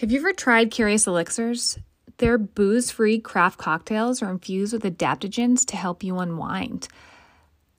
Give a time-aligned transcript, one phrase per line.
[0.00, 1.78] Have you ever tried Curious Elixirs?
[2.18, 6.88] Their booze free craft cocktails are infused with adaptogens to help you unwind.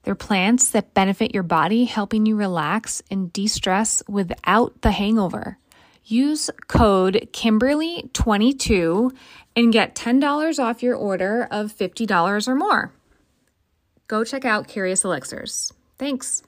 [0.02, 5.58] They're plants that benefit your body, helping you relax and de stress without the hangover.
[6.04, 9.14] Use code Kimberly22
[9.54, 12.92] and get $10 off your order of $50 or more.
[14.08, 15.72] Go check out Curious Elixirs.
[15.98, 16.42] Thanks.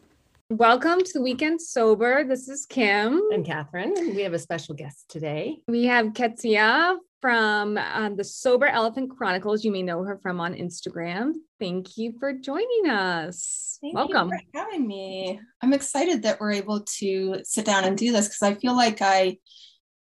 [0.50, 2.24] Welcome to the Weekend Sober.
[2.24, 3.22] This is Kim.
[3.32, 3.94] and Catherine.
[4.16, 5.58] We have a special guest today.
[5.68, 9.64] We have Kezia from um, the Sober Elephant Chronicles.
[9.64, 11.34] You may know her from on Instagram.
[11.60, 13.78] Thank you for joining us.
[13.80, 14.30] Thank Welcome.
[14.30, 15.40] you for having me.
[15.62, 19.00] I'm excited that we're able to sit down and do this because I feel like
[19.00, 19.38] I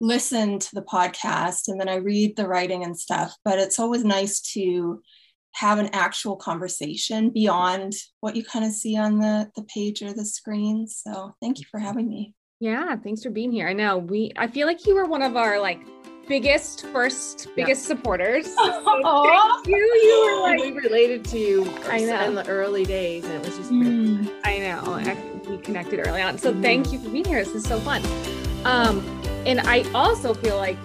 [0.01, 4.03] listen to the podcast and then I read the writing and stuff, but it's always
[4.03, 5.03] nice to
[5.53, 10.13] have an actual conversation beyond what you kind of see on the the page or
[10.13, 10.87] the screen.
[10.87, 12.33] So thank you for having me.
[12.59, 13.67] Yeah, thanks for being here.
[13.67, 15.79] I know we I feel like you were one of our like
[16.27, 18.45] biggest first biggest supporters.
[18.55, 19.75] So thank you.
[19.75, 22.23] You were Like, like we related to you I know.
[22.25, 24.29] in the early days, and it was just Mm.
[24.43, 24.81] I know.
[24.93, 25.17] I,
[25.49, 26.37] we connected early on.
[26.37, 27.43] So thank you for being here.
[27.43, 28.03] This is so fun.
[28.65, 28.99] Um,
[29.47, 30.77] and I also feel like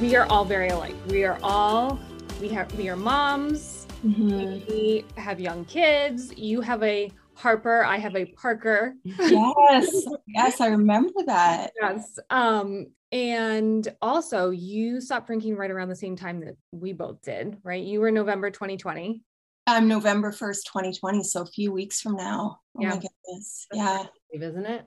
[0.00, 0.94] we are all very alike.
[1.08, 1.98] We are all
[2.40, 3.73] we have we are moms.
[4.04, 4.68] Mhm.
[4.68, 6.32] We have young kids.
[6.36, 7.82] You have a Harper.
[7.84, 8.94] I have a Parker.
[9.02, 9.90] Yes,
[10.28, 11.72] yes, I remember that.
[11.80, 12.18] Yes.
[12.30, 17.56] Um, and also you stopped drinking right around the same time that we both did,
[17.64, 17.82] right?
[17.82, 19.22] You were November 2020.
[19.66, 21.22] Um, November 1st, 2020.
[21.24, 22.58] So a few weeks from now.
[22.76, 22.88] Oh Yeah.
[22.90, 23.66] my goodness.
[23.72, 24.06] Yeah.
[24.32, 24.84] isn't it?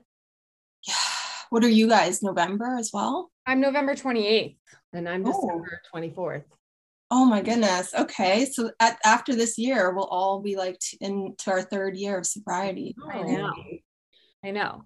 [0.86, 0.94] Yeah.
[1.50, 2.22] What are you guys?
[2.22, 3.30] November as well?
[3.46, 4.58] I'm November 28th.
[4.92, 5.32] And I'm Oh.
[5.32, 6.44] December 24th.
[7.10, 7.94] Oh my goodness.
[7.94, 8.44] Okay.
[8.46, 12.26] So at, after this year, we'll all be like t- into our third year of
[12.26, 12.94] sobriety.
[13.10, 13.52] I know.
[14.44, 14.84] I know.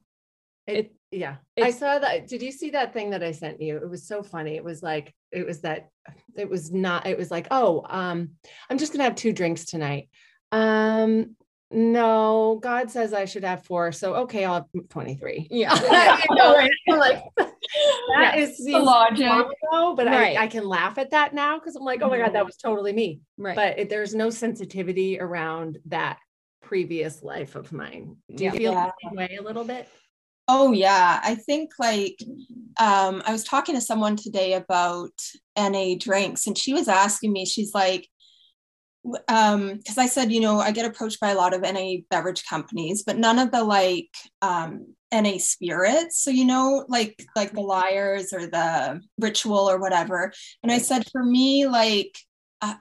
[0.69, 1.37] It, yeah.
[1.61, 2.29] I saw that.
[2.29, 3.77] Did you see that thing that I sent you?
[3.77, 4.55] It was so funny.
[4.55, 5.89] It was like, it was that,
[6.37, 8.31] it was not, it was like, oh, um,
[8.70, 10.09] I'm just going to have two drinks tonight.
[10.52, 11.35] Um,
[11.73, 13.91] no, God says I should have four.
[13.91, 15.48] So, okay, I'll have 23.
[15.51, 15.75] Yeah.
[16.30, 17.25] You know, like,
[18.17, 19.47] that Yeah, is the logic.
[19.73, 20.37] No, but Right.
[20.37, 22.57] I, I can laugh at that now because I'm like, oh my God, that was
[22.57, 23.20] totally me.
[23.37, 23.57] right.
[23.57, 26.19] But it, there's no sensitivity around that
[26.63, 28.17] previous life of mine.
[28.35, 28.57] Do you Yeah.
[28.59, 28.87] feel Yeah.
[28.87, 29.89] the same way a little bit?
[30.48, 31.20] Oh yeah.
[31.23, 32.19] I think like
[32.81, 35.13] um I was talking to someone today about
[35.57, 38.09] NA drinks and she was asking me, she's like,
[39.05, 41.99] w- um, because I said, you know, I get approached by a lot of NA
[42.11, 44.11] beverage companies, but none of the like
[44.43, 46.23] um NA spirits.
[46.23, 50.33] So you know, like like the Lyre's or the ritual or whatever.
[50.62, 52.17] And I said, for me, like
[52.62, 52.74] uh,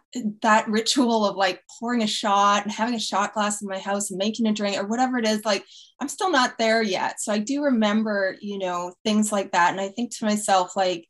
[0.43, 4.11] that ritual of like pouring a shot and having a shot glass in my house
[4.11, 5.65] and making a drink or whatever it is, like
[5.99, 7.19] I'm still not there yet.
[7.19, 9.71] So I do remember, you know, things like that.
[9.71, 11.07] And I think to myself, like,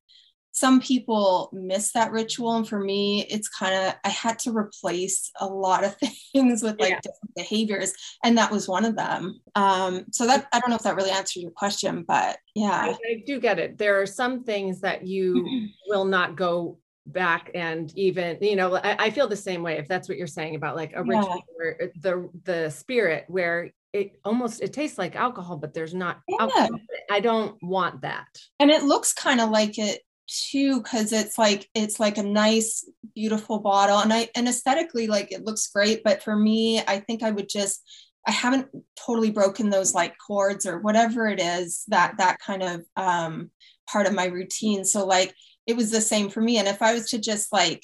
[0.54, 2.56] some people miss that ritual.
[2.56, 5.96] And for me, it's kind of, I had to replace a lot of
[6.34, 7.00] things with like Yeah.
[7.02, 7.94] different behaviors.
[8.24, 9.40] And that was one of them.
[9.56, 12.94] Um, so that, I don't know if that really answers your question, but yeah.
[13.10, 13.78] I do get it.
[13.78, 19.06] There are some things that you will not go back and even, you know, I,
[19.06, 21.70] I feel the same way if that's what you're saying about like a ritual where
[21.80, 26.68] it- the the spirit where it almost it tastes like alcohol, but there's not Yeah.
[27.10, 28.28] I don't want that.
[28.60, 32.88] and it looks kind of like it too because it's like it's like a nice
[33.14, 37.22] beautiful bottle and i and aesthetically like it looks great but for me i think
[37.22, 37.84] i would just
[38.26, 42.86] i haven't totally broken those like chords or whatever it is that that kind of
[42.96, 43.52] um
[43.92, 44.86] part of my routine.
[44.86, 45.34] So like
[45.68, 47.84] it was the same for me and if i was to just like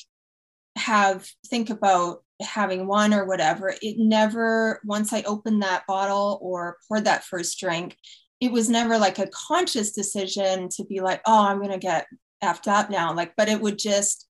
[0.77, 6.77] have think about having one or whatever it never once i opened that bottle or
[6.87, 7.97] poured that first drink
[8.39, 12.05] it was never like a conscious decision to be like, oh, I'm gonna get
[12.43, 13.13] effed up now.
[13.13, 14.27] Like, but it would just,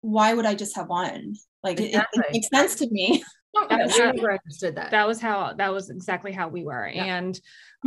[0.00, 1.34] why would I just have one?
[1.62, 3.22] Like, it- it, it makes sense to me.
[3.70, 4.12] I Yeah.
[4.12, 4.90] never understood that.
[4.90, 7.04] that was how that was exactly how we were Yeah.
[7.16, 7.40] and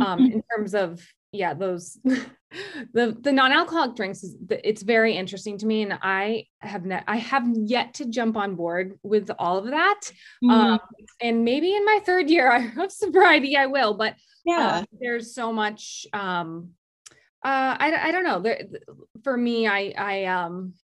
[0.04, 1.00] um in terms of
[1.30, 1.96] yeah those
[2.92, 7.18] the the non-alcoholic drinks is it's very interesting to me and i have ne- i
[7.18, 10.00] have yet to jump on board with all of that
[10.42, 10.50] Mm-hmm.
[10.50, 10.80] um
[11.20, 14.80] and maybe in my third year of sobriety i will but yeah.
[14.80, 16.70] uh, there's so much um
[17.44, 18.60] uh I, I don't know there
[19.24, 20.74] for me i i um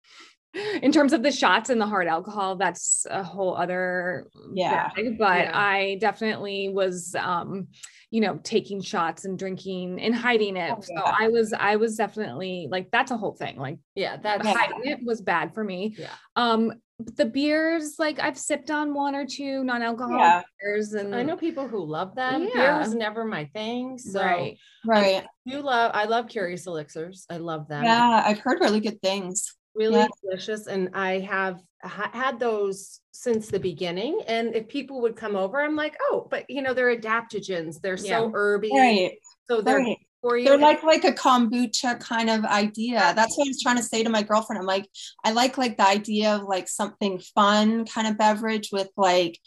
[0.82, 4.88] in terms of the shots and the hard alcohol that's a whole other Yeah.
[4.96, 5.50] bag, but Yeah.
[5.54, 7.68] i definitely was um
[8.10, 11.96] you know taking shots and drinking and hiding it Oh, so i was i was
[11.96, 14.54] definitely like that's a whole thing like yeah, that Yeah.
[14.54, 16.14] hiding it was bad for me Yeah.
[16.36, 20.42] um the beers, like I've sipped on one or two non-alcoholic Yeah.
[20.60, 22.42] beers, and I know people who love them.
[22.46, 22.78] Beer Yeah.
[22.78, 23.98] was never my thing.
[23.98, 24.56] So right.
[24.86, 25.24] Right.
[25.44, 27.26] you love I love curious elixirs.
[27.28, 27.84] I love them.
[27.84, 29.54] Yeah, I've heard really good things.
[29.74, 30.06] really Yeah.
[30.22, 35.36] delicious and i have ha- had those since the beginning and if people would come
[35.36, 38.30] over i'm like oh but you know they're adaptogens they're so Yeah.
[38.30, 39.18] herby Right.
[39.50, 39.98] so they're Right.
[40.26, 43.12] For you They're like like a kombucha kind of idea.
[43.14, 44.60] That's what I was trying to say to my girlfriend.
[44.60, 44.88] I'm like,
[45.24, 49.38] I like like the idea of like something fun kind of beverage with like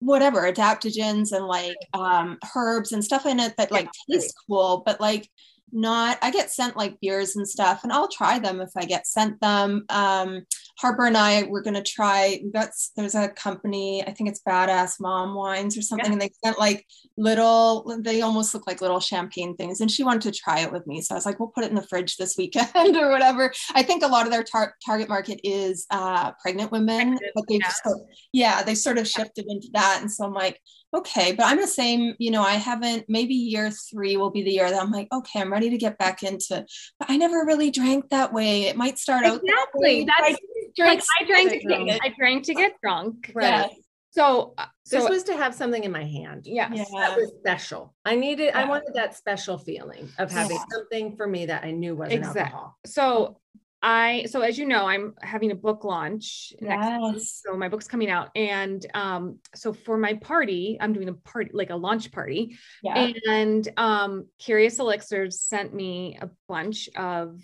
[0.00, 5.00] whatever adaptogens and like um herbs and stuff in it that like tastes cool, but
[5.00, 5.28] like
[5.72, 9.06] not I get sent like beers and stuff and I'll try them if I get
[9.06, 9.84] sent them.
[9.88, 10.42] Um
[10.78, 15.00] Harper and I we're gonna try we got there's a company, I think it's badass
[15.00, 16.86] mom wines or something, and they sent like
[17.16, 20.86] little they almost look like little champagne things and she wanted to try it with
[20.86, 23.52] me so i was like we'll put it in the fridge this weekend or whatever
[23.74, 27.44] i think a lot of their tar- target market is uh, pregnant women Pregnant, but
[27.48, 27.72] they've yeah.
[27.84, 30.60] sort- yeah they sort of shifted into that and so i'm like
[30.94, 34.50] okay but i'm the same you know i haven't maybe year three will be the
[34.50, 36.64] year that i'm like okay i'm ready to get back into
[36.98, 40.04] but i never really drank that way it might start out Exactly.
[40.04, 40.38] That's
[40.76, 41.86] drank I drank to Right.
[41.86, 43.32] get I drank to get drunk.
[43.34, 43.44] Right.
[43.44, 43.66] yeah,
[44.10, 46.70] So uh, this was to have something in my hand yes.
[46.74, 46.84] Yeah.
[47.00, 50.64] that was special i needed i wanted that special feeling of having Yeah.
[50.72, 53.38] something for me that i knew wasn't Exact- alcohol So
[53.82, 57.14] I so as you know, I'm having a book launch next week.
[57.14, 58.30] yes So my book's coming out.
[58.34, 62.56] And um, so for my party, I'm doing a party, like a launch party.
[62.82, 67.38] yeah And um Curious Elixirs sent me a bunch of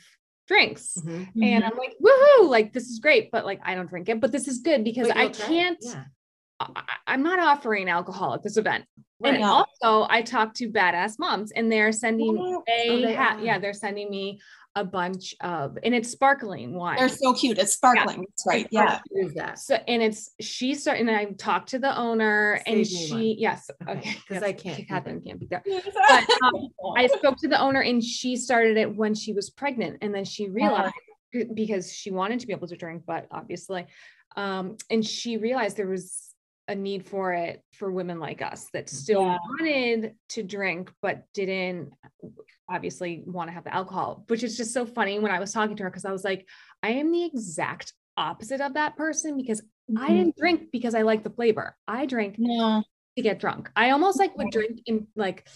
[0.53, 0.99] drinks.
[1.05, 1.29] Mhm.
[1.43, 4.21] And I'm like, woohoo, like this is great, but like I don't drink it.
[4.21, 5.49] But this is good because I you'll try it.
[5.49, 6.05] can't, yeah
[6.61, 8.85] I, I'm not offering alcohol at this event.
[9.25, 13.39] And also I talked to badass moms and they're sending Oh, they, oh, they ha-
[13.41, 14.41] yeah, they're sending me
[14.75, 16.97] a bunch of and it's sparkling wine.
[16.97, 17.59] they're so cute.
[17.59, 18.21] It's sparkling.
[18.21, 18.67] That's right.
[18.71, 19.01] Yeah.
[19.15, 19.59] Use that?
[19.59, 23.13] So and it's she started and I talked to the owner and Save me she
[23.13, 23.35] one.
[23.39, 25.63] yes Okay, okay 'cause yes, I can't Catherine can't be there.
[26.09, 29.99] But um, I spoke to the owner and she started it when she was pregnant
[30.01, 30.95] and then she realized
[31.33, 33.87] b- because she wanted to be able to drink but obviously
[34.37, 36.32] um and she realized there was
[36.69, 39.39] a need for it for women like us that still Yeah.
[39.59, 41.93] wanted to drink but didn't
[42.71, 45.77] obviously want to have the alcohol which is just so funny when I was talking
[45.77, 46.49] to her because I was like
[46.83, 49.61] I am the exact opposite of that person because
[49.97, 50.15] I Mhm.
[50.17, 51.77] didn't drink because I like the flavor.
[51.89, 52.85] I drank no
[53.17, 53.71] to get drunk.
[53.75, 55.49] I almost like would drink in like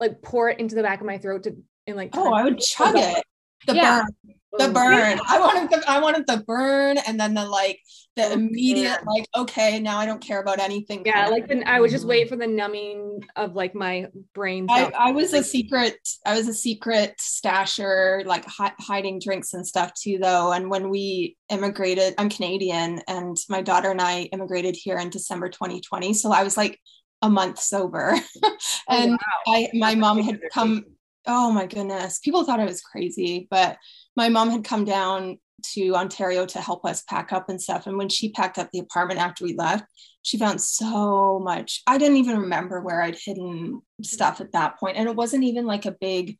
[0.00, 1.56] like pour it into the back of my throat to
[1.86, 3.24] and like Oh, I would chug it.
[3.66, 4.02] The Yeah.
[4.02, 5.20] burn, the burn.
[5.28, 7.80] I wanted the I wanted the burn, and then the like
[8.16, 11.02] the Oh, immediate like okay, now I don't care about anything.
[11.04, 14.66] yeah, like then I would just wait for the numbing of like my brain.
[14.70, 14.90] I.
[14.98, 15.96] I was a secret.
[16.24, 20.52] I was a secret stasher, like hi- hiding drinks and stuff too, though.
[20.52, 25.48] And when we immigrated, I'm Canadian, and my daughter and I immigrated here in December
[25.48, 26.14] 2020.
[26.14, 26.80] So I was like
[27.22, 28.14] a month sober,
[28.44, 28.56] oh,
[28.88, 30.84] and I my That's mom had come.
[31.28, 33.76] Oh my goodness, people thought I was crazy, but
[34.16, 35.38] my mom had come down
[35.74, 37.86] to Ontario to help us pack up and stuff.
[37.86, 39.84] And when she packed up the apartment after we left,
[40.22, 41.82] she found so much.
[41.86, 44.96] I didn't even remember where I'd hidden stuff at that point.
[44.96, 46.38] And it wasn't even like a big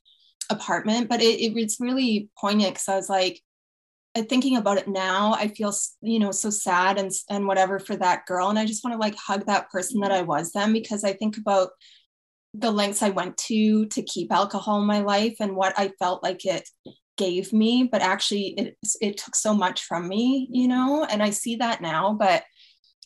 [0.51, 3.43] apartment, but it, was really poignant because I was like,
[4.15, 7.97] uh, thinking about it now, I feel, you know, so sad and, and whatever for
[7.97, 8.49] that girl.
[8.49, 10.21] And I just want to like hug that person that mm-hmm.
[10.21, 11.71] I was then because I think about
[12.55, 16.23] the lengths I went to to keep alcohol in my life and what I felt
[16.23, 16.69] like it
[17.17, 21.31] gave me, but actually it it took so much from me, you know, and I
[21.31, 22.15] see that now.
[22.15, 22.45] But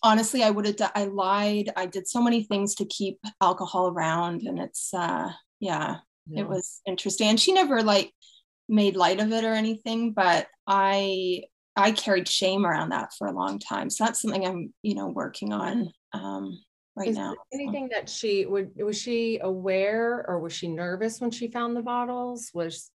[0.02, 1.70] honestly, I would have I lied.
[1.76, 6.42] I did so many things to keep alcohol around, and it's uh yeah, Yeah.
[6.42, 7.28] it was interesting.
[7.28, 8.12] And she never like
[8.68, 11.44] made light of it or anything, but I
[11.76, 13.90] I carried shame around that for a long time.
[13.90, 16.58] So that's something I'm, you know, working on um
[16.96, 17.34] right Is now.
[17.52, 21.82] anything that she would was she aware or was she nervous when she found the
[21.82, 22.50] bottles?
[22.54, 22.90] Was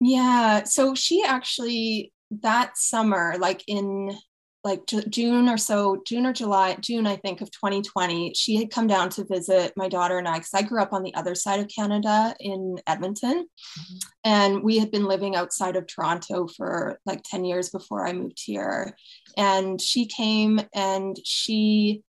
[0.00, 0.64] Yeah.
[0.64, 4.16] So she actually that summer, like in
[4.64, 8.86] like June or so, June or July, June, I think of 2020, she had come
[8.86, 11.60] down to visit my daughter and I, because I grew up on the other side
[11.60, 13.46] of Canada in Edmonton.
[13.46, 13.96] Mm-hmm.
[14.24, 18.42] And we had been living outside of Toronto for like 10 years before I moved
[18.44, 18.96] here.
[19.36, 22.02] And she came and she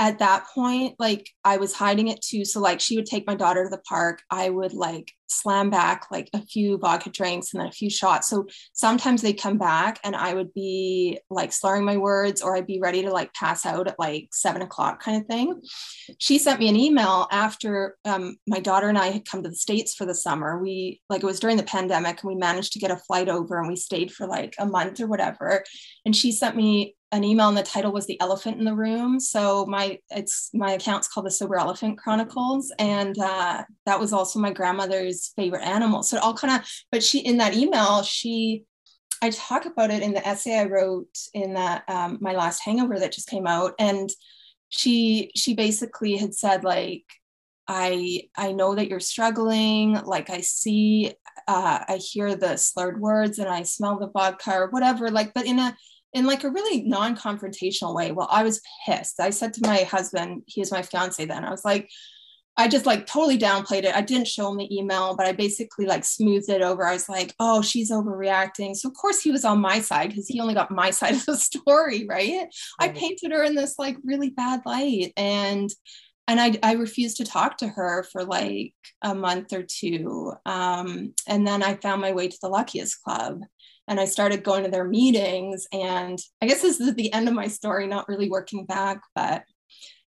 [0.00, 2.44] at that point, like I was hiding it too.
[2.44, 4.22] So like she would take my daughter to the park.
[4.30, 8.28] I would like slam back like a few vodka drinks and then a few shots.
[8.28, 12.66] So sometimes they'd come back and I would be like slurring my words or I'd
[12.66, 15.60] be ready to like pass out at like seven o'clock kind of thing.
[16.18, 19.56] She sent me an email after um, my daughter and I had come to the
[19.56, 20.62] States for the summer.
[20.62, 23.58] We like it was during the pandemic and we managed to get a flight over
[23.58, 25.64] and we stayed for like a month or whatever.
[26.06, 29.18] And she sent me an email and the title was the elephant in the room.
[29.18, 32.72] So my it's my account's called the sober elephant chronicles.
[32.78, 36.02] And uh, that was also my grandmother's favorite animal.
[36.02, 38.64] So it all kind of but she in that email she
[39.22, 42.98] i talk about it in the essay i wrote in that um, my last hangover
[42.98, 43.72] that just came out.
[43.78, 44.10] And
[44.68, 47.04] she she basically had said like
[47.68, 49.94] i i know that you're struggling.
[49.94, 51.14] Like i see
[51.46, 55.10] uh, i hear the slurred words and i smell the vodka or whatever.
[55.10, 55.74] Like but in a
[56.12, 58.12] in like a really non-confrontational way.
[58.12, 59.20] Well, I was pissed.
[59.20, 61.90] I said to my husband, he was my fiance then, I was like,
[62.58, 63.94] I just like totally downplayed it.
[63.94, 66.84] I didn't show him the email, but I basically like smoothed it over.
[66.84, 68.74] I was like, oh, she's overreacting.
[68.74, 71.24] So of course he was on my side because he only got my side of
[71.24, 72.48] the story, right?
[72.80, 75.12] I painted her in this like really bad light.
[75.16, 75.70] And
[76.26, 80.34] and I, I refused to talk to her for like a month or two.
[80.44, 83.40] Um, and then I found my way to the Luckiest Club
[83.88, 85.66] and I started going to their meetings.
[85.72, 89.42] And I guess this is the end of my story, not really working back, but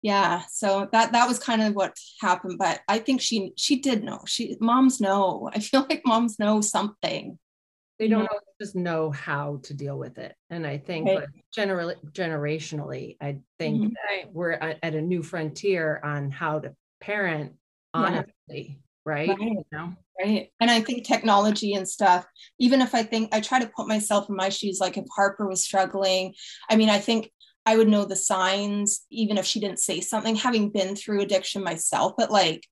[0.00, 2.58] yeah, so that that was kind of what happened.
[2.58, 4.20] But I think she she did know.
[4.26, 5.50] She moms know.
[5.52, 7.38] I feel like moms know something.
[7.98, 10.34] They don't know, just know how to deal with it.
[10.50, 11.26] And I think right.
[11.54, 13.92] generally generationally, I think mm-hmm.
[14.24, 17.52] that we're at a new frontier on how to parent
[17.94, 18.74] honestly, yeah.
[19.06, 19.28] right?
[19.28, 19.38] right?
[19.40, 19.94] You know?
[20.20, 20.50] Right.
[20.60, 22.24] And I think technology and stuff,
[22.60, 25.48] even if I think I try to put myself in my shoes, like if Harper
[25.48, 26.34] was struggling,
[26.70, 27.32] I mean, I think
[27.66, 31.64] I would know the signs, even if she didn't say something, having been through addiction
[31.64, 32.12] myself.
[32.16, 32.64] But like,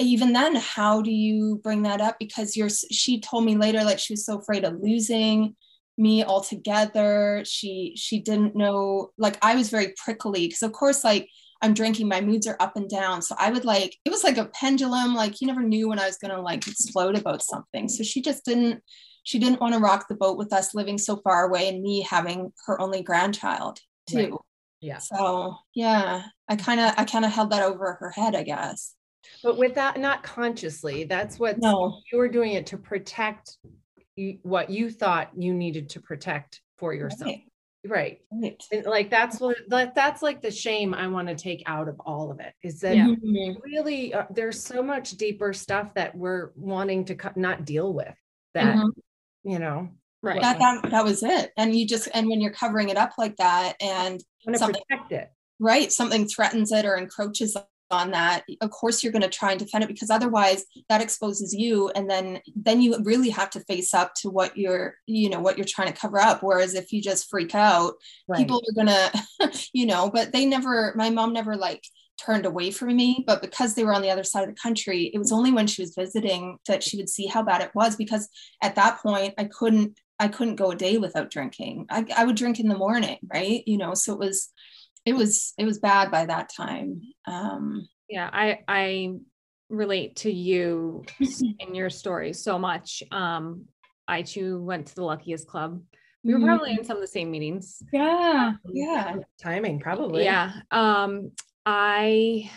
[0.00, 2.16] even then, how do you bring that up?
[2.18, 5.54] Because you're, she told me later, like, she was so afraid of losing
[5.96, 7.44] me altogether.
[7.46, 11.28] She, she didn't know, like, I was very prickly because, of course, like,
[11.60, 13.20] I'm drinking, my moods are up and down.
[13.20, 16.06] So I would like, it was like a pendulum, like you never knew when I
[16.06, 17.88] was going to like explode about something.
[17.88, 18.82] So she just didn't,
[19.24, 22.02] she didn't want to rock the boat with us living so far away and me
[22.02, 24.16] having her only grandchild too.
[24.16, 24.32] Right.
[24.80, 24.98] Yeah.
[24.98, 26.64] So yeah, I mm.
[26.64, 28.94] kind of, I kind of held that over her head, I guess.
[29.42, 31.98] But with that, not consciously, that's what no.
[32.12, 33.58] you were doing it to protect
[34.42, 37.26] what you thought you needed to protect for yourself.
[37.26, 37.44] Right.
[37.88, 38.20] Right.
[38.30, 38.62] right.
[38.72, 42.00] And like that's what that, that's like the shame I want to take out of
[42.04, 43.14] all of it is that yeah.
[43.64, 48.14] really uh, there's so much deeper stuff that we're wanting to co- not deal with
[48.54, 49.50] that mm-hmm.
[49.50, 49.88] you know
[50.22, 53.12] right that, that that was it and you just and when you're covering it up
[53.18, 54.22] like that and
[54.56, 55.30] something, protect it
[55.60, 57.56] right something threatens it or encroaches
[57.90, 61.54] on that of course you're going to try and defend it because otherwise that exposes
[61.54, 65.40] you and then then you really have to face up to what you're you know
[65.40, 66.42] what you're trying to cover up.
[66.42, 67.94] Whereas if you just freak out
[68.26, 68.38] right.
[68.38, 68.86] people are going
[69.40, 71.84] to you know but they never my mom never like
[72.18, 75.10] turned away from me but because they were on the other side of the country
[75.14, 77.94] it was only when she was visiting that she would see how bad it was
[77.94, 78.28] because
[78.60, 81.86] at that point i couldn't i couldn't go a day without drinking.
[81.88, 83.62] I, I would drink in the morning right?
[83.66, 84.50] You know so it was
[85.08, 87.88] it was it was bad by that time um.
[88.10, 89.14] Yeah i i
[89.70, 91.04] relate to you
[91.58, 93.64] in your story so much um
[94.06, 95.82] i too went to the luckiest club.
[96.24, 97.82] We were probably in some of the same meetings.
[97.92, 99.16] Yeah yeah.
[99.40, 100.24] Timing probably.
[100.24, 101.32] Yeah um
[101.64, 102.50] i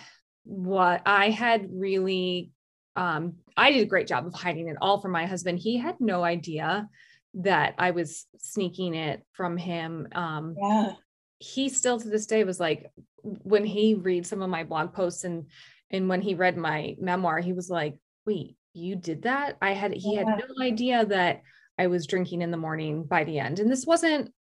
[0.44, 2.52] what i had really
[2.96, 5.60] um i did a great job of hiding it all from my husband.
[5.60, 6.90] He had no idea
[7.34, 10.92] that i was sneaking it from him um yeah
[11.42, 12.92] he still to this day was like
[13.24, 15.48] when he reads some of my blog posts and
[15.90, 19.92] and when he read my memoir he was like wait you did that i had
[19.92, 20.20] he yeah.
[20.20, 21.42] had no idea that
[21.80, 24.32] i was drinking in the morning by the end and this wasn't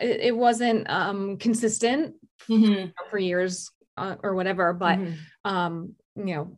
[0.00, 2.14] it, it wasn't um consistent
[2.48, 2.88] mm-hmm.
[3.10, 5.14] for years uh, or whatever but mm-hmm.
[5.44, 6.56] um you know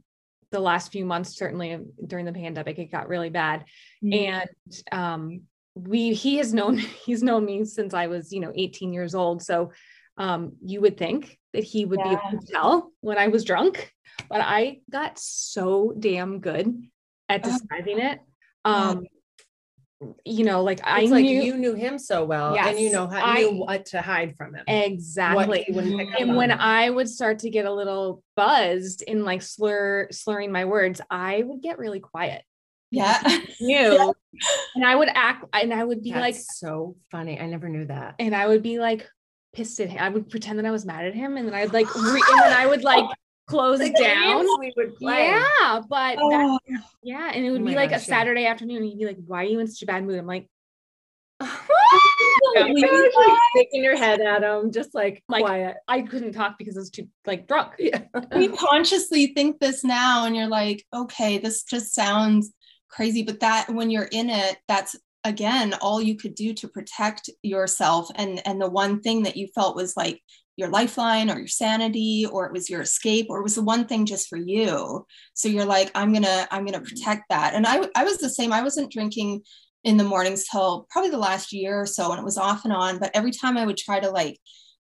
[0.51, 3.65] the last few months certainly during the pandemic it got really bad
[4.05, 4.35] mm-hmm.
[4.35, 5.41] and um
[5.75, 9.43] we he has known he's known me since I was, you know, 18 years old.
[9.43, 9.73] So
[10.17, 12.09] um, you would think that he would yeah.
[12.09, 13.93] be able to tell when I was drunk,
[14.29, 16.83] but I got so damn good
[17.29, 17.59] at uh-huh.
[17.59, 18.21] disguising it.
[18.65, 19.07] Um,
[20.25, 22.91] you know, like it's I like knew you knew him so well, yes, and you
[22.91, 24.65] know how I, knew what to hide from him.
[24.67, 25.67] Exactly.
[26.19, 30.65] And when I would start to get a little buzzed in like slur slurring my
[30.65, 32.43] words, I would get really quiet
[32.91, 33.21] yeah
[33.61, 34.11] knew yeah.
[34.75, 37.87] and i would act and i would be That's like so funny i never knew
[37.87, 39.09] that and i would be like
[39.53, 41.73] pissed at him i would pretend that i was mad at him and then i'd
[41.73, 43.05] like re- and then i would like
[43.47, 46.31] close the down we would play yeah but oh.
[46.31, 48.51] that, yeah and it would oh be like gosh, a saturday yeah.
[48.51, 50.49] afternoon and he'd be like why are you in such a bad mood i'm like
[51.43, 51.71] oh
[52.57, 55.77] like shaking your head at him, just like, like quiet.
[55.89, 57.73] I couldn't talk because I was too like drunk.
[57.79, 58.03] Yeah.
[58.37, 62.53] we consciously think this now, and you're like, okay, this just sounds
[62.91, 67.31] crazy but that when you're in it that's again all you could do to protect
[67.43, 68.09] yourself.
[68.15, 70.21] And and the one thing that you felt was like
[70.57, 73.87] your lifeline or your sanity or it was your escape or it was the one
[73.87, 75.07] thing just for you.
[75.35, 76.87] So you're like i'm gonna i'm gonna mm-hmm.
[76.87, 77.55] protect that.
[77.55, 78.53] And i i was the same.
[78.53, 79.43] I wasn't drinking
[79.85, 82.73] in the mornings till probably the last year or so and it was off and
[82.73, 82.99] on.
[82.99, 84.39] But every time i would try to like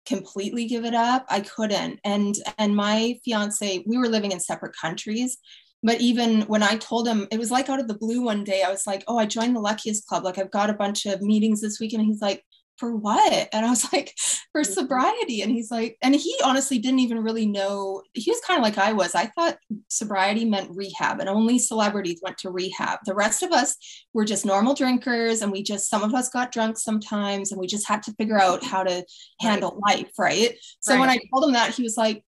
[0.05, 1.99] completely give it up i couldn't.
[2.03, 5.37] And and my fiance we were living in separate countries
[5.83, 8.63] but even when i told him it was like out of the blue one day
[8.63, 11.21] i was like oh i joined the luckiest club like i've got a bunch of
[11.21, 12.43] meetings this week and he's like
[12.77, 13.49] for what?
[13.53, 14.13] And I was like,
[14.51, 14.73] for mm-hmm.
[14.73, 15.41] sobriety.
[15.41, 18.01] And he's like, and he honestly didn't even really know.
[18.13, 19.15] He was kind of like I was.
[19.15, 19.57] I thought
[19.89, 22.99] sobriety meant rehab, and only celebrities went to rehab.
[23.05, 23.75] The rest of us
[24.13, 27.67] were just normal drinkers, and we just, some of us got drunk sometimes, and we
[27.67, 29.05] just had to figure out how to
[29.39, 29.97] handle right.
[29.97, 30.11] life.
[30.17, 30.57] Right.
[30.79, 30.99] So right.
[30.99, 32.23] when I told him that, he was like,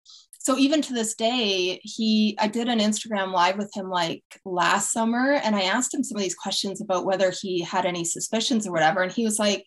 [0.44, 4.92] so even to this day he i did an instagram live with him like last
[4.92, 8.68] summer and i asked him some of these questions about whether he had any suspicions
[8.68, 9.66] or whatever and he was like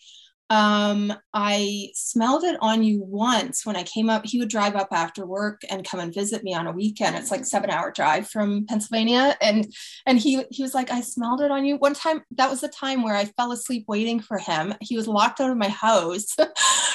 [0.50, 4.26] um, I smelled it on you once when I came up.
[4.26, 7.16] He would drive up after work and come and visit me on a weekend.
[7.16, 9.36] It's like seven hour drive from Pennsylvania.
[9.40, 9.72] And
[10.06, 11.76] and he he was like, I smelled it on you.
[11.76, 14.74] One time, that was the time where I fell asleep waiting for him.
[14.80, 16.26] He was locked out of my house.
[16.38, 16.44] he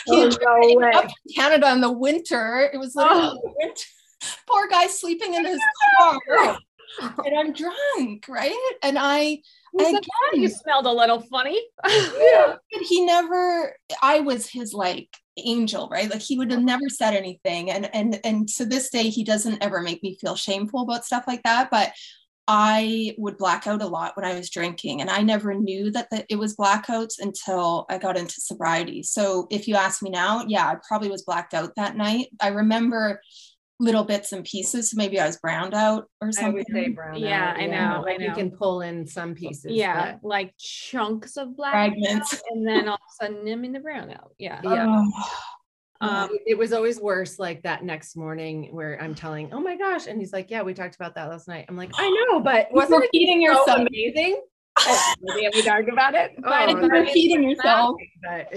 [0.10, 0.92] oh, no way.
[0.94, 2.70] up in Canada in the winter.
[2.72, 3.54] It was literally oh.
[3.58, 3.86] winter.
[4.48, 5.60] Poor guy sleeping in his
[5.98, 6.60] car.
[7.26, 8.72] and I'm drunk, right?
[8.84, 9.42] And I
[9.78, 10.02] Again,
[10.34, 11.62] you smelled a little funny.
[11.86, 12.56] yeah.
[12.72, 16.10] But he never, I was his like angel, right?
[16.10, 17.72] Like he would have never said anything.
[17.72, 21.26] And and and to this day, he doesn't ever make me feel shameful about stuff
[21.28, 21.70] like that.
[21.70, 21.94] But
[22.48, 26.10] I would black out a lot when I was drinking, and I never knew that
[26.10, 29.04] the, it was blackouts until I got into sobriety.
[29.04, 32.30] So if you ask me now, yeah, I probably was blacked out that night.
[32.42, 33.22] I remember
[33.80, 34.92] little bits and pieces.
[34.92, 36.52] So maybe I was browned out or something.
[36.52, 37.58] I would say brown yeah, out.
[37.58, 38.02] I know.
[38.06, 38.26] Like I know.
[38.26, 39.72] you can pull in some pieces.
[39.72, 40.28] Yeah, but...
[40.28, 44.12] like chunks of black fragments, and then all of a sudden I'm in the brown
[44.12, 44.34] out.
[44.38, 44.86] Yeah, yeah.
[44.88, 45.12] Oh.
[46.02, 50.08] Um, it was always worse like that next morning where I'm telling, oh my gosh.
[50.08, 51.66] And he's like, yeah, we talked about that last night.
[51.68, 54.42] I'm like, I know, but wasn't it eating yourself so amazing?
[55.22, 56.32] Maybe we talked about it.
[56.50, 57.96] But oh, repeating yourself.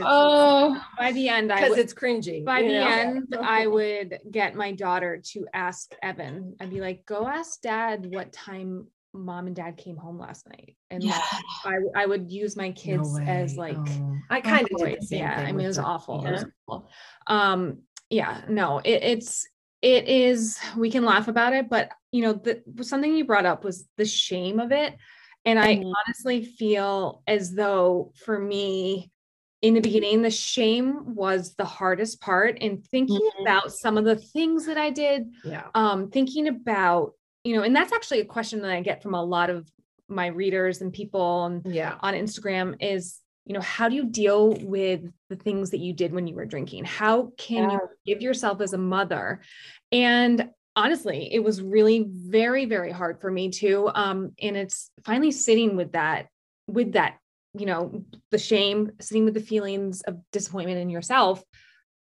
[0.00, 2.45] Oh, by the end, because it's cringy.
[2.45, 2.89] By the know?
[2.89, 6.56] end, I would get my daughter to ask Evan.
[6.61, 10.75] I'd be like, "Go ask Dad what time mom and dad came home last night
[10.91, 11.21] and yeah.
[11.65, 14.17] like, I, I would use my kids no as like oh.
[14.30, 16.23] i kind of did yeah i mean it was awful.
[16.23, 16.28] Yeah.
[16.28, 16.89] it was awful
[17.26, 19.47] um yeah no it, it's
[19.82, 23.65] it is we can laugh about it but you know the something you brought up
[23.65, 24.97] was the shame of it
[25.45, 25.91] and I mm-hmm.
[26.07, 29.11] honestly feel as though for me,
[29.61, 32.59] in the beginning, the shame was the hardest part.
[32.61, 33.43] And thinking mm-hmm.
[33.43, 35.69] about some of the things that I did, yeah.
[35.75, 37.13] um, thinking about,
[37.45, 39.71] you know, and that's actually a question that I get from a lot of
[40.09, 41.95] my readers and people and yeah.
[42.00, 46.13] on Instagram is, you know, how do you deal with the things that you did
[46.13, 46.85] when you were drinking?
[46.85, 47.78] How can yeah.
[47.78, 49.41] you give yourself as a mother?
[49.91, 55.30] And honestly it was really very very hard for me too um and it's finally
[55.30, 56.26] sitting with that
[56.67, 57.19] with that
[57.54, 61.43] you know the shame sitting with the feelings of disappointment in yourself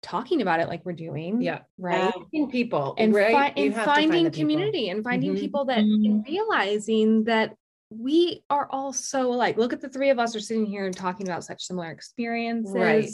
[0.01, 2.11] talking about it like we're doing yeah right
[2.51, 3.31] people and, right?
[3.31, 5.39] fi- and finding find community and finding mm-hmm.
[5.39, 6.05] people that mm-hmm.
[6.05, 7.55] and realizing that
[7.89, 10.95] we are all so alike look at the three of us are sitting here and
[10.95, 13.09] talking about such similar experiences right.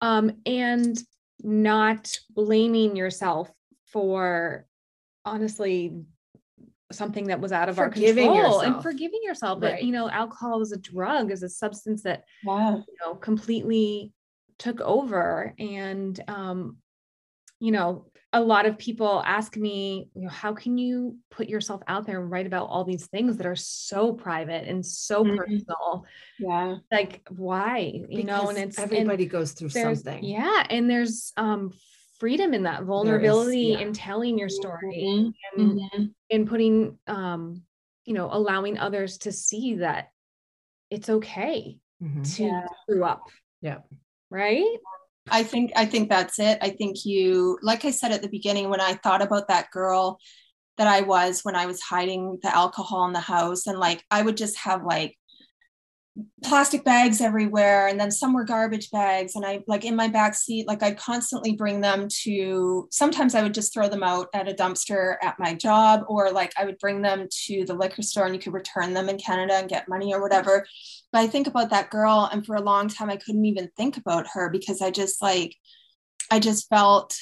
[0.00, 0.98] um and
[1.42, 3.50] not blaming yourself
[3.92, 4.66] for
[5.24, 5.92] honestly
[6.92, 8.74] something that was out of forgiving our control yourself.
[8.74, 9.72] and forgiving yourself right.
[9.72, 12.76] that you know alcohol is a drug is a substance that wow.
[12.76, 14.12] you know completely
[14.58, 16.76] took over and um
[17.58, 21.80] you know a lot of people ask me you know how can you put yourself
[21.88, 25.36] out there and write about all these things that are so private and so mm-hmm.
[25.36, 26.04] personal
[26.38, 30.88] yeah like why you because know and it's everybody and goes through something yeah and
[30.88, 31.72] there's um
[32.18, 33.86] freedom in that vulnerability is, yeah.
[33.86, 35.60] in telling your story mm-hmm.
[35.60, 36.04] and mm-hmm.
[36.30, 37.62] in putting um
[38.04, 40.08] you know allowing others to see that
[40.90, 42.22] it's okay mm-hmm.
[42.22, 42.66] to yeah.
[42.82, 43.22] screw up
[43.60, 43.78] yeah
[44.30, 44.78] right
[45.30, 48.70] i think i think that's it i think you like i said at the beginning
[48.70, 50.18] when i thought about that girl
[50.78, 54.22] that i was when i was hiding the alcohol in the house and like i
[54.22, 55.16] would just have like
[56.42, 60.34] plastic bags everywhere and then some were garbage bags and i like in my back
[60.34, 64.48] seat like i'd constantly bring them to sometimes i would just throw them out at
[64.48, 68.24] a dumpster at my job or like i would bring them to the liquor store
[68.24, 70.66] and you could return them in canada and get money or whatever.
[71.12, 73.96] But i think about that girl and for a long time i couldn't even think
[73.96, 75.54] about her because i just like
[76.30, 77.16] i just felt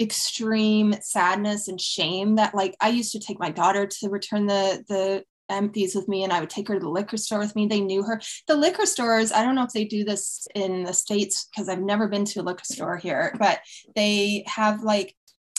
[0.00, 4.84] extreme sadness and shame that like I used to take my daughter to return the
[4.88, 7.66] the empties with me and I would take her to the liquor store with me.
[7.66, 8.20] They knew her.
[8.48, 11.82] The liquor stores, I don't know if they do this in the States because I've
[11.82, 13.60] never been to a liquor store here, but
[13.94, 15.14] they have like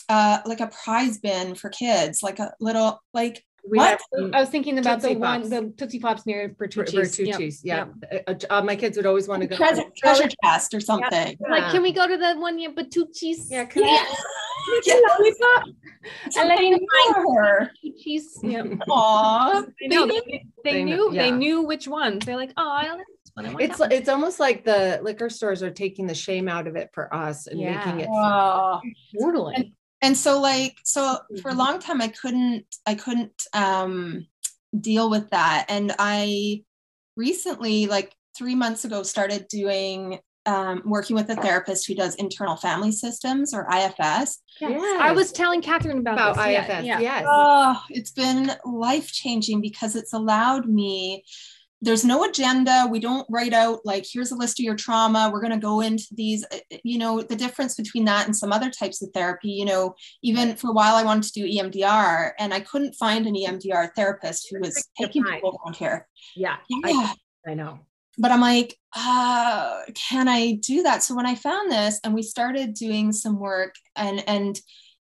[0.08, 4.00] uh like a prize bin for kids, like a little like we what?
[4.17, 5.50] Have, I was thinking about Tootsie the Pops.
[5.50, 6.93] one, the Tootsie Pops near Bertucci's.
[6.93, 7.89] Bertucci's, yep.
[8.04, 8.10] yeah.
[8.12, 8.43] Yep.
[8.50, 9.56] Uh, uh, my kids would always want to go.
[9.56, 11.36] Treasure, treasure chest or something.
[11.39, 11.50] Yeah.
[11.50, 13.50] Like, can we go to the one near Bertucci's?
[13.50, 14.06] Yeah, can yeah.
[14.67, 14.82] we?
[14.86, 15.62] yeah.
[16.38, 17.71] and let me find her.
[17.84, 18.39] Bertucci's.
[18.43, 18.63] Yeah.
[18.89, 19.67] Aww.
[19.80, 21.12] They, know, they, they, they knew.
[21.12, 21.23] Yeah.
[21.23, 22.25] They knew which ones.
[22.25, 23.06] They're like, oh, I like
[23.60, 27.13] it's it's almost like the liquor stores are taking the shame out of it for
[27.13, 27.84] us and yeah.
[27.84, 28.82] making it wow.
[29.19, 29.56] totally.
[29.56, 34.28] And, and so like so for a long time i couldn't i couldn't um
[34.80, 36.63] deal with that and i
[37.17, 42.55] recently like three months ago started doing um, working with a therapist who does internal
[42.55, 43.97] family systems or IFS.
[43.99, 44.38] Yes.
[44.60, 45.01] yes.
[45.01, 46.45] I was telling Catherine about, about this.
[46.45, 46.86] IFS.
[46.86, 46.99] Yeah.
[46.99, 47.25] Yes.
[47.27, 51.23] Oh, it's been life changing because it's allowed me
[51.81, 55.41] there's no agenda we don't write out like here's a list of your trauma we're
[55.41, 58.51] going to go into these uh, uh, you know the difference between that and some
[58.51, 62.31] other types of therapy you know even for a while i wanted to do emdr
[62.39, 66.79] and i couldn't find an emdr therapist who was taking people around here yeah yeah
[66.86, 67.15] I,
[67.47, 67.79] I know
[68.17, 71.04] but i'm like uh, can i do that?
[71.04, 74.60] So when i found this and we started doing some work and and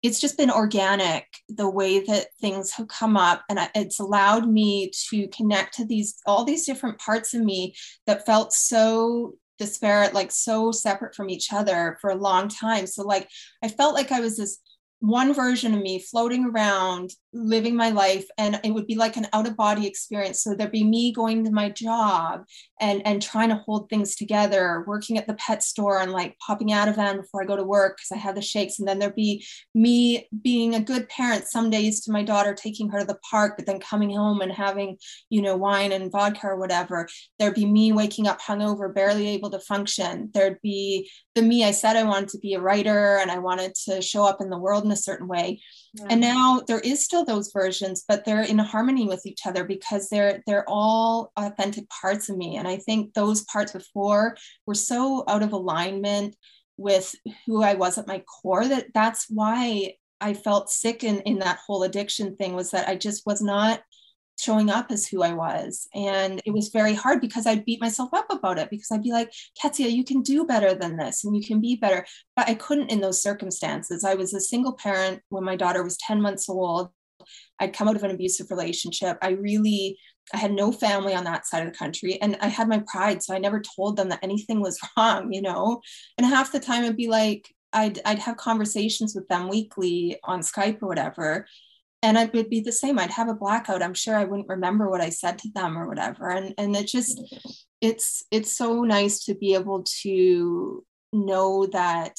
[0.04, 3.44] it's just been organic the way that things have come up.
[3.50, 8.26] And it's allowed me to connect to these all these different parts of me that
[8.26, 12.88] felt so disparate like so separate from each other for a long time.
[12.88, 13.28] So like
[13.64, 14.60] i felt like i was this
[15.00, 19.28] one version of me floating around living my life and it would be like an
[19.32, 20.42] out of body experience.
[20.42, 22.46] So there'd be me going to my job
[22.82, 26.70] and and trying to hold things together working at the pet store and like popping
[26.70, 28.80] Ativan before i go to work because i have the shakes.
[28.80, 32.90] And then there'd be me being a good parent some days to my daughter taking
[32.90, 34.98] her to the park but then coming home and having
[35.30, 37.08] you know wine and vodka or whatever.
[37.38, 40.32] There'd be me waking up hungover barely able to function.
[40.34, 43.76] There'd be the me i said i wanted to be a writer and i wanted
[43.76, 45.62] to show up in the world in a certain way
[45.94, 46.08] yeah.
[46.10, 50.10] and now there is still those versions but they're in harmony with each other because
[50.10, 55.24] they're they're all authentic parts of me and i think those parts before were so
[55.28, 56.36] out of alignment
[56.78, 57.14] with
[57.46, 61.60] who i was at my core that that's why i felt sick in in that
[61.66, 63.82] whole addiction thing was that i just was not
[64.38, 65.88] showing up as who I was.
[65.94, 69.12] And it was very hard because I'd beat myself up about it because I'd be
[69.12, 72.06] like, Kezia, you can do better than this and you can be better.
[72.36, 74.04] But I couldn't in those circumstances.
[74.04, 76.90] I was a single parent when my daughter was 10 months old.
[77.60, 79.18] I'd come out of an abusive relationship.
[79.22, 79.98] I really,
[80.34, 83.24] I had no family on that side of the country and I had my pride.
[83.24, 85.82] So I never told them that anything was wrong, you know?
[86.18, 90.40] And half the time it'd be like, I'd, I'd have conversations with them weekly on
[90.40, 91.48] Skype or whatever
[92.04, 93.00] and it would be the same.
[93.00, 93.82] I'd have a blackout.
[93.82, 96.30] I'm sure i wouldn't remember what i said to them or whatever.
[96.30, 97.22] And and it just
[97.82, 102.18] it's it's so nice to be able to know that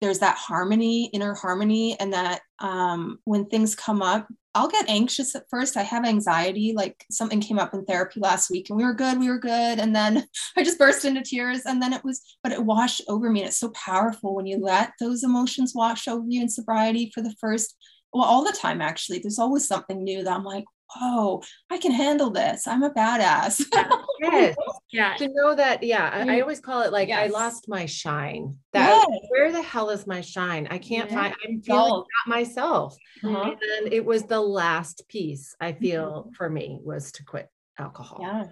[0.00, 5.34] there's that harmony inner harmony and that um, when things come up i'll get anxious
[5.36, 5.76] at first.
[5.76, 9.18] I have anxiety like something came up in therapy last week and we were good
[9.18, 9.78] we were good.
[9.78, 13.30] And then i just burst into tears and then it was but it washed over
[13.30, 17.12] me and it's so powerful when you let those emotions wash over you in sobriety
[17.14, 17.76] for the first
[18.16, 19.18] well, all the time, actually.
[19.18, 20.64] There's always something new that I'm like,
[20.96, 22.66] oh, I can handle this.
[22.66, 23.64] I'm a badass.
[24.20, 24.56] yes.
[24.90, 25.14] Yeah.
[25.16, 26.42] To know that, yeah, I, I mm.
[26.42, 27.18] always call it like yes.
[27.18, 28.56] I lost my shine.
[28.72, 29.20] That yes.
[29.28, 30.66] where the hell is my shine?
[30.70, 31.16] I can't yeah.
[31.16, 32.96] find I'm feeling not myself.
[33.24, 33.54] Uh-huh.
[33.80, 36.32] And it was the last piece I feel mm-hmm.
[36.34, 37.48] for me was to quit
[37.78, 38.18] alcohol.
[38.22, 38.44] Yeah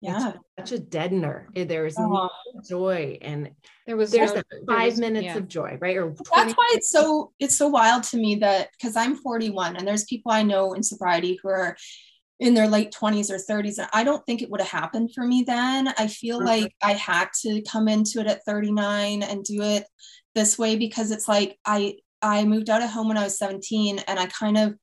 [0.00, 2.06] yeah it's such a deadener eh, there's oh.
[2.06, 2.30] no
[2.68, 3.50] joy and
[3.86, 5.36] there was there's no, five was, minutes yeah.
[5.36, 8.96] of joy right or that's why it's so it's so wild to me that because
[8.96, 11.76] i'm 41 and there's people i know in sobriety who are
[12.38, 15.26] in their late 20s or 30s and i don't think it would have happened for
[15.26, 16.46] me then i feel mm-hmm.
[16.46, 19.84] like i had to come into it at 39 and do it
[20.36, 23.98] this way because it's like i i moved out of home when i was 17
[23.98, 24.74] and i kind of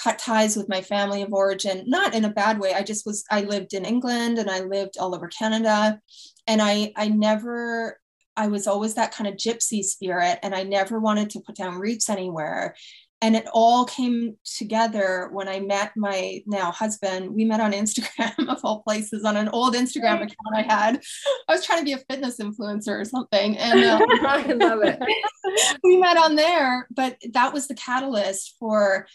[0.00, 2.72] cut ties with my family of origin not in a bad way.
[2.74, 6.00] I just was i lived in england and i lived all over canada.
[6.46, 7.98] And i i never
[8.36, 11.78] i was always that kind of gypsy spirit and i never wanted to put down
[11.78, 12.74] roots anywhere.
[13.20, 17.34] And it all came together when i met my now husband.
[17.34, 21.02] We met on instagram of all places on an old instagram account i had.
[21.48, 24.98] I was trying to be a fitness influencer or something and um, i love it.
[25.84, 29.06] we met on there but that was the catalyst for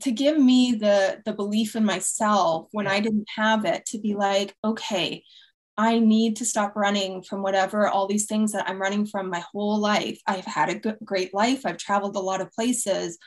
[0.00, 4.14] to give me the the belief in myself when i didn't have it to be
[4.14, 5.22] like okay
[5.76, 9.42] i need to stop running from whatever all these things that i'm running from my
[9.52, 10.20] whole life.
[10.26, 11.64] I've had a good, great life.
[11.64, 13.18] I've traveled a lot of places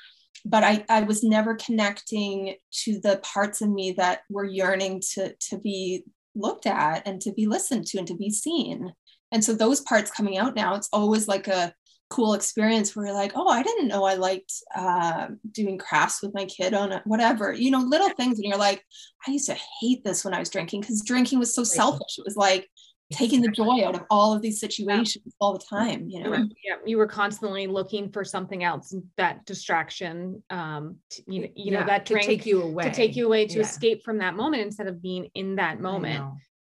[0.44, 5.34] but I, I was never connecting to the parts of me that were yearning to
[5.34, 6.04] to be
[6.36, 8.94] looked at and to be listened to and to be seen.
[9.32, 11.74] And so those parts coming out now it's always like a
[12.16, 16.34] cool experience where you're like oh i didn't know i liked uh, doing crafts with
[16.34, 18.82] my kid on a, whatever you know little things and you're like
[19.28, 22.18] i used to hate this when i was drinking because drinking was so selfish.
[22.18, 22.70] It was like
[23.12, 25.32] taking the joy out of all of these situations yeah.
[25.40, 26.32] all the time you know?
[26.64, 31.72] Yeah you were constantly looking for something else that distraction um to, you know you
[31.72, 32.84] yeah, know that drink to take you away.
[32.84, 33.62] to take you away to yeah.
[33.62, 36.24] escape from that moment instead of being in that moment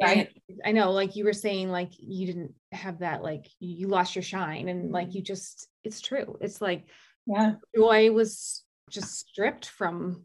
[0.00, 0.30] right
[0.64, 4.14] I, I know like you were saying like you didn't have that like you lost
[4.14, 6.37] your shine and like you just it's true.
[6.40, 6.87] It's like
[7.26, 7.54] yeah.
[7.74, 10.24] joy was just stripped from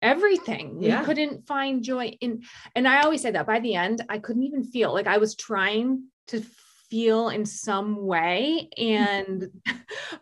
[0.00, 0.78] everything.
[0.80, 1.00] Yeah.
[1.00, 2.42] we couldn't find joy in
[2.76, 5.34] and i always say that by the end i couldn't even feel like i was
[5.34, 6.44] trying to
[6.90, 9.48] feel in some way and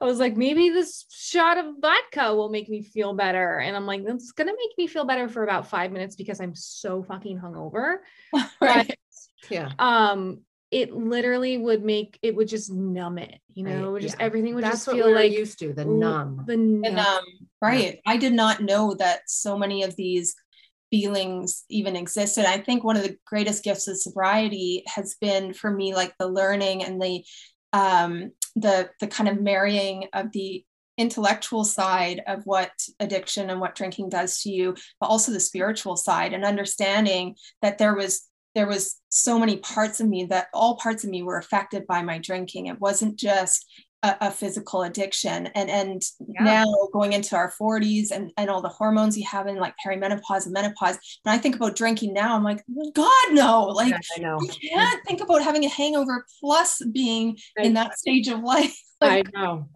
[0.00, 3.86] i was like maybe this shot of vodka will make me feel better and i'm
[3.86, 7.38] like that's gonna make me feel better for about five minutes because i'm so fucking
[7.38, 7.98] hungover
[8.60, 13.92] right but, yeah um it literally would make it would just numb it you know
[13.92, 14.02] right.
[14.02, 14.24] just yeah.
[14.24, 16.84] everything would That's just feel like used to the numb the numb.
[16.84, 17.24] And, um,
[17.62, 20.34] right i did not know that so many of these
[20.90, 25.70] feelings even existed i think one of the greatest gifts of sobriety has been for
[25.70, 27.24] me like the learning and the
[27.72, 30.64] um the the kind of marrying of the
[30.98, 32.70] intellectual side of what
[33.00, 37.78] addiction and what drinking does to you but also the spiritual side and understanding that
[37.78, 41.36] there was there was so many parts of me that all parts of me were
[41.36, 42.66] affected by my drinking.
[42.66, 43.70] It wasn't just
[44.02, 45.46] a, a physical addiction.
[45.48, 46.44] And and yeah.
[46.44, 50.44] now going into our 40s and, and all the hormones you have in like perimenopause
[50.44, 50.98] and menopause.
[51.22, 52.62] When I think about drinking now, I'm like,
[52.94, 54.38] God, no, like I know.
[54.40, 58.76] you can't think about having a hangover plus being in that stage of life.
[58.98, 59.68] Like, I know.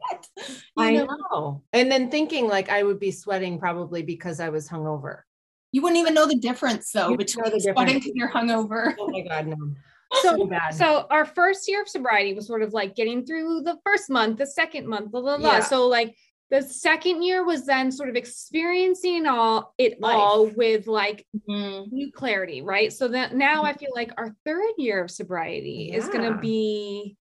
[0.78, 1.06] I know?
[1.30, 1.62] know.
[1.74, 5.24] And then thinking like I would be sweating probably because I was hungover.
[5.72, 8.94] You wouldn't even know the difference though between the sweating because you're hungover.
[8.98, 9.74] Oh my god, no.
[10.22, 13.78] So, so, so our first year of sobriety was sort of like getting through the
[13.84, 15.52] first month, the second month, blah blah blah.
[15.52, 15.60] Yeah.
[15.60, 16.16] So like
[16.50, 20.16] the second year was then sort of experiencing all it Life.
[20.16, 21.94] all with like mm-hmm.
[21.94, 22.92] new clarity, right?
[22.92, 25.98] So that now I feel like our third year of sobriety yeah.
[25.98, 27.16] is going to be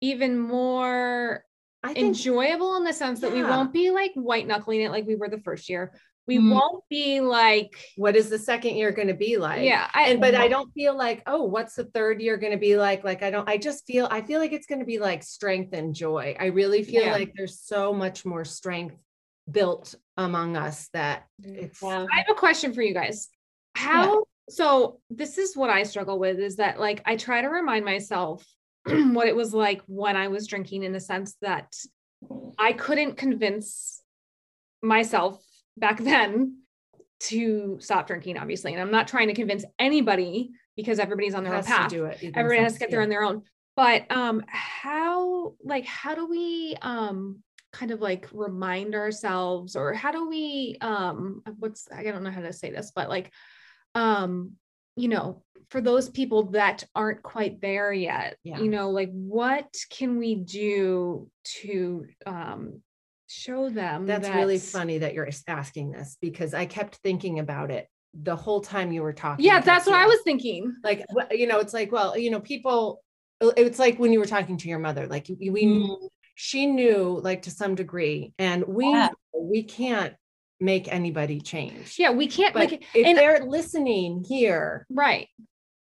[0.00, 1.44] even more
[1.84, 5.16] think, enjoyable in the sense that we won't be like white knuckling it like we
[5.16, 5.92] were the first year
[6.26, 6.52] we mm.
[6.52, 10.20] won't be like what is the second year going to be like yeah I, and
[10.20, 13.22] but i don't feel like oh what's the third year going to be like like
[13.22, 15.94] i don't i just feel i feel like it's going to be like strength and
[15.94, 17.12] joy i really feel yeah.
[17.12, 18.96] like there's so much more strength
[19.50, 22.06] built among us that it's yeah.
[22.12, 23.28] i have a question for you guys
[23.74, 24.20] how yeah.
[24.48, 28.44] so this is what i struggle with is that like i try to remind myself
[28.86, 31.74] what it was like when i was drinking in the sense that
[32.58, 34.00] i couldn't convince
[34.80, 35.42] myself
[35.76, 36.58] back then
[37.20, 38.72] to stop drinking, obviously.
[38.72, 41.90] And I'm not trying to convince anybody because everybody's on their own path.
[41.90, 42.18] do it.
[42.34, 43.42] Everybody has to get there on their own.
[43.76, 50.12] But um, how like how do we um kind of like remind ourselves or how
[50.12, 53.30] do we um what's I don't know how to say this, but like
[53.94, 54.52] um,
[54.96, 58.58] you know, for those people that aren't quite there yet, yeah.
[58.58, 61.30] you know, like what can we do
[61.62, 62.82] to um
[63.32, 64.36] show them that's that...
[64.36, 68.92] really funny that you're asking this because i kept thinking about it the whole time
[68.92, 72.16] you were talking yeah that's what i was thinking like you know it's like well
[72.16, 73.02] you know people
[73.40, 75.96] it's like when you were talking to your mother like we mm.
[76.34, 79.08] she knew like to some degree and we yeah.
[79.34, 80.14] we can't
[80.60, 85.28] make anybody change yeah we can't but like if and, they're listening here right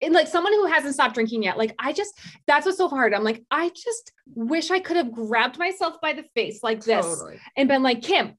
[0.05, 3.13] and like someone who hasn't stopped drinking yet, like I just that's what's so hard.
[3.13, 7.05] I'm like, I just wish I could have grabbed myself by the face like this
[7.05, 7.39] totally.
[7.57, 8.37] and been like, Kim,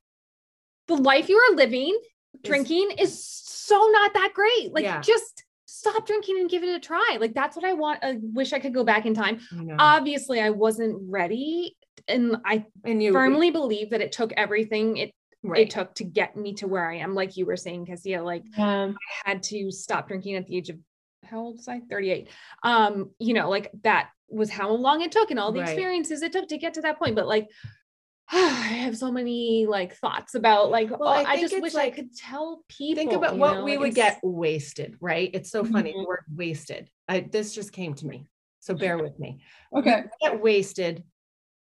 [0.88, 1.98] the life you are living,
[2.44, 4.72] drinking is so not that great.
[4.72, 5.00] Like yeah.
[5.00, 7.18] just stop drinking and give it a try.
[7.20, 8.02] Like that's what I want.
[8.02, 9.40] I wish I could go back in time.
[9.78, 11.76] Obviously, I wasn't ready.
[12.08, 15.60] And I and you firmly believe that it took everything it Right.
[15.60, 17.14] it took to get me to where I am.
[17.14, 20.56] Like you were saying, because yeah, like um, I had to stop drinking at the
[20.56, 20.78] age of
[21.26, 21.80] how old was I?
[21.80, 22.28] 38.
[22.62, 25.68] Um, you know, like that was how long it took and all the right.
[25.68, 27.14] experiences it took to get to that point.
[27.14, 27.48] But like,
[28.30, 31.92] I have so many like thoughts about like well, oh, I, I, just wish like,
[31.92, 33.02] I could tell people.
[33.02, 35.30] Think about what know, we like would get wasted, right?
[35.32, 35.90] It's so funny.
[35.90, 36.00] Mm-hmm.
[36.00, 36.90] The word wasted.
[37.08, 38.26] I, this just came to me.
[38.60, 39.38] So bear with me.
[39.76, 40.04] Okay.
[40.20, 41.04] get wasted.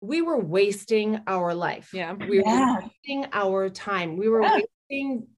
[0.00, 1.90] We were wasting our life.
[1.92, 2.14] Yeah.
[2.14, 2.76] We were yeah.
[2.80, 4.16] wasting our time.
[4.16, 4.58] We were yeah.
[4.90, 5.28] wasting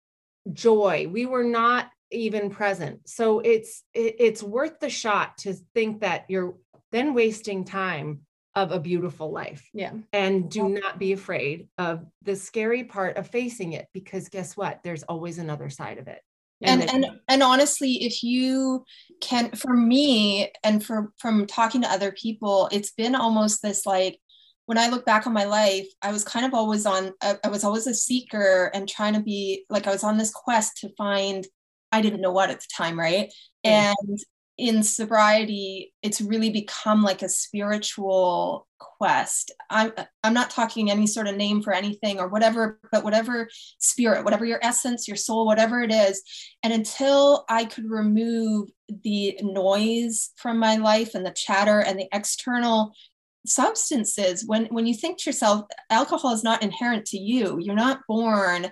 [0.51, 1.07] joy.
[1.11, 3.09] We were not even present.
[3.09, 6.57] So it's it, it's worth the shot to think that you're
[6.93, 8.21] then wasting time
[8.57, 9.69] of a beautiful life.
[9.73, 9.93] Yeah.
[10.13, 14.81] And do not be afraid of the scary part of facing it because guess what?
[14.83, 16.21] There's always another side of it.
[16.63, 18.85] And and and, and honestly, if you
[19.21, 24.19] can for me and for from talking to other people, it's been almost this like
[24.71, 27.65] when I look back on my life, I was kind of always on, I, was
[27.65, 31.45] always a seeker and trying to be like, I was on this quest to find,
[31.93, 33.33] I didn't know what at the time, right?
[33.65, 33.95] Mm.
[34.01, 34.19] And
[34.61, 39.51] in sobriety, it's really become like a spiritual quest.
[39.71, 43.49] I'm I'm not talking any sort of name for anything or whatever, but whatever
[43.79, 46.23] spirit, whatever your essence, your soul, whatever it is.
[46.63, 48.69] And until I could remove
[49.03, 52.93] the noise from my life and the chatter and the external
[53.47, 58.01] substances when when you think to yourself alcohol is not inherent to you you're not
[58.07, 58.71] born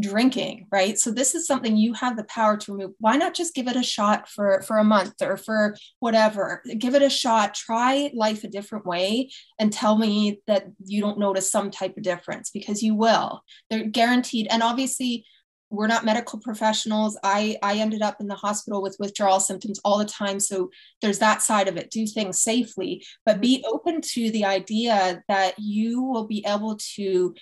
[0.00, 0.98] drinking right?
[0.98, 2.92] So this is something you have the power to remove.
[2.98, 6.62] Why not just give it a shot for for a month or for whatever?
[6.78, 7.54] Give it a shot.
[7.54, 12.02] Try life a different way and tell me that you don't notice some type of
[12.02, 13.42] difference because you will.
[13.70, 14.48] They're guaranteed.
[14.50, 15.24] And obviously
[15.70, 17.18] we're not medical professionals.
[17.24, 20.38] I i ended up in the hospital with withdrawal symptoms all the time.
[20.38, 20.70] So
[21.02, 21.90] there's that side of it.
[21.90, 27.34] Do things safely but be open to the idea that you will be able to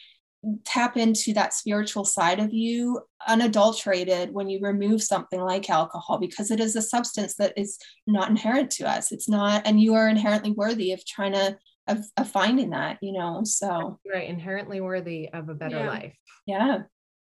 [0.65, 6.51] tap into that spiritual side of you unadulterated when you remove something like alcohol because
[6.51, 10.09] it is a substance that is not inherent to us it's not and you are
[10.09, 15.29] inherently worthy of trying to of, of finding that you know so right inherently worthy
[15.33, 15.89] of a better yeah.
[15.89, 16.79] life yeah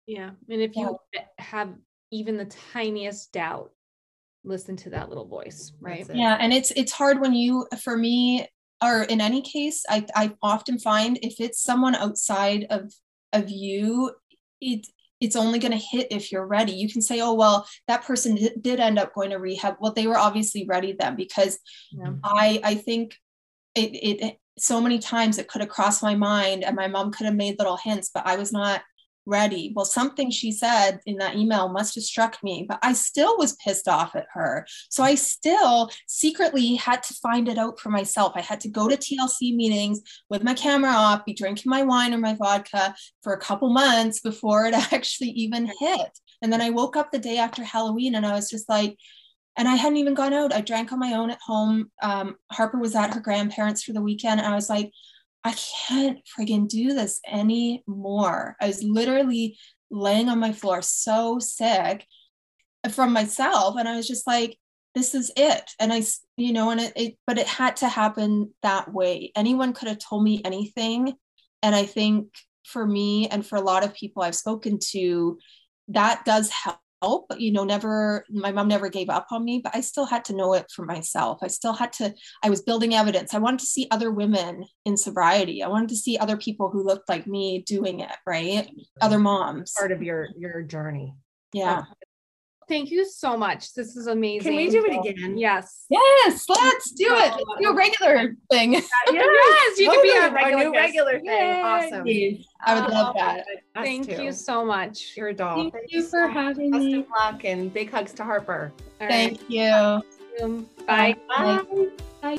[0.06, 0.30] yeah.
[0.50, 1.22] And if you yeah.
[1.38, 1.74] have
[2.10, 3.70] even the tiniest doubt,
[4.44, 6.06] listen to that little voice, right?
[6.12, 6.36] Yeah.
[6.38, 8.46] And it's it's hard when you for me
[8.82, 12.92] or in any case, I, I often find if it's someone outside of
[13.32, 14.12] of you,
[14.60, 14.86] it
[15.20, 16.72] it's only going to hit if you're ready.
[16.72, 19.76] You can say, oh, well, that person did, end up going to rehab.
[19.78, 21.60] Well, they were obviously ready then because
[21.92, 22.14] yeah.
[22.24, 23.16] I I think
[23.76, 23.90] it,
[24.20, 27.36] it so many times it could have crossed my mind and my mom could have
[27.36, 28.82] made little hints, but I was not
[29.26, 29.72] ready.
[29.74, 33.56] Well, something she said in that email must have struck me, but I still was
[33.56, 34.66] pissed off at her.
[34.90, 38.32] So I still secretly had to find it out for myself.
[38.34, 42.14] I had to go to TLC meetings with my camera off, be drinking my wine
[42.14, 46.18] or my vodka for a couple months before it actually even hit.
[46.42, 48.96] And then I woke up the day after Halloween and I was just like,
[49.56, 50.52] and I hadn't even gone out.
[50.52, 51.90] I drank on my own at home.
[52.02, 54.40] Um, Harper was at her grandparents for the weekend.
[54.40, 54.90] And I was like,
[55.44, 55.54] I
[55.88, 58.56] can't friggin' do this anymore.
[58.60, 59.58] I was literally
[59.90, 62.06] laying on my floor so sick
[62.90, 63.76] from myself.
[63.76, 64.56] And I was just like,
[64.94, 65.70] this is it.
[65.80, 66.02] And I,
[66.36, 69.32] you know, and it, it but it had to happen that way.
[69.34, 71.14] Anyone could have told me anything.
[71.62, 72.28] And I think
[72.64, 75.38] for me and for a lot of people I've spoken to,
[75.88, 79.74] that does help help you know never my mom never gave up on me but
[79.74, 81.38] i still had to know it for myself.
[81.42, 83.34] I still had to i was building evidence.
[83.34, 85.62] I wanted to see other women in sobriety.
[85.62, 88.68] I wanted to see other people who looked like me doing it right?
[89.00, 89.72] Other moms.
[89.76, 91.14] part of your your journey.
[91.52, 91.84] Yeah
[92.72, 93.74] Thank you so much.
[93.74, 94.50] This is amazing.
[94.50, 95.36] Can we do it again?
[95.36, 95.84] Yes.
[95.90, 97.10] Yes, let's do it.
[97.10, 98.72] Let's do a regular thing.
[98.72, 100.08] yes, yes you totally.
[100.08, 101.26] can be our regular, new regular thing.
[101.26, 101.60] Yay.
[101.60, 102.06] Awesome.
[102.64, 103.44] I would love that.
[103.74, 104.22] Thank too.
[104.22, 105.12] you so much.
[105.18, 105.56] You're a doll.
[105.56, 106.94] Thank Thank you for having Best me.
[106.94, 108.72] Best of luck and big hugs to Harper.
[109.02, 109.50] All Thank right.
[110.40, 110.64] you.
[110.86, 111.14] Bye.
[111.28, 111.60] Bye.
[112.22, 112.38] Bye.